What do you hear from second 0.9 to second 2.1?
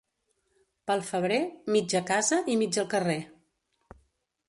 Pel febrer, mig a